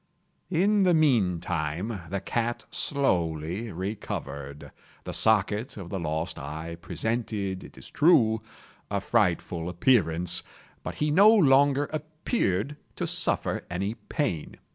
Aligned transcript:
In 0.49 0.81
the 0.81 0.95
meantime 0.95 2.01
the 2.09 2.19
cat 2.21 2.65
slowly 2.71 3.71
recovered. 3.71 4.71
The 5.03 5.13
socket 5.13 5.77
of 5.77 5.91
the 5.91 5.99
lost 5.99 6.39
eye 6.39 6.77
presented, 6.81 7.63
it 7.63 7.77
is 7.77 7.91
true, 7.91 8.41
a 8.89 8.99
frightful 8.99 9.69
appearance, 9.69 10.41
but 10.81 10.95
he 10.95 11.11
no 11.11 11.29
longer 11.31 11.85
appeared 11.93 12.77
to 12.95 13.05
suffer 13.05 13.63
any 13.69 13.93
pain. 13.93 14.55